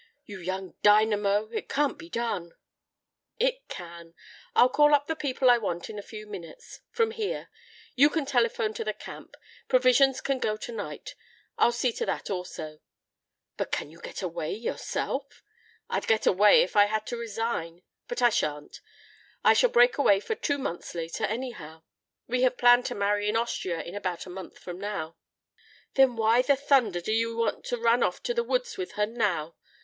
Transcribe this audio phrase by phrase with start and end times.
[0.25, 1.49] You young dynamo.
[1.53, 2.55] It can't be done."
[3.37, 4.15] "It can.
[4.55, 7.49] I'll call up the people I want in a few minutes from here.
[7.95, 9.35] You can telephone to the camp.
[9.67, 11.13] Provisions can go tonight.
[11.55, 12.79] I'll see to that also"
[13.57, 15.43] "But can you get away yourself?"
[15.87, 18.81] "I'd get away if I had to resign, but I shan't.
[19.43, 21.83] I shall break away for two months later anyhow.
[22.25, 25.17] We have planned to marry in Austria in about a month from now."
[25.93, 29.05] "Then why in thunder do you want to run off to the woods with her
[29.05, 29.55] now?